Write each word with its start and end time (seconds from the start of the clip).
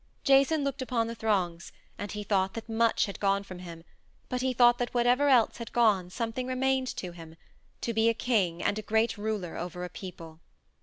Jason 0.23 0.63
looked 0.63 0.81
upon 0.81 1.05
the 1.05 1.13
throngs, 1.13 1.71
and 1.95 2.13
he 2.13 2.23
thought 2.23 2.55
that 2.55 2.67
much 2.67 3.05
had 3.05 3.19
gone 3.19 3.43
from 3.43 3.59
him, 3.59 3.83
but 4.29 4.41
he 4.41 4.51
thought 4.51 4.79
that 4.79 4.95
whatever 4.95 5.29
else 5.29 5.57
had 5.57 5.71
gone 5.71 6.09
something 6.09 6.47
remained 6.47 6.87
to 6.87 7.11
him 7.11 7.35
to 7.81 7.93
be 7.93 8.09
a 8.09 8.13
king 8.15 8.63
and 8.63 8.79
a 8.79 8.81
great 8.81 9.15
ruler 9.15 9.55
over 9.55 9.83
a 9.83 9.89
people. 9.89 10.39